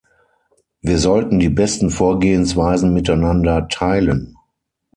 [0.81, 4.35] Wir sollten die besten Vorgehensweisen miteinander teilen.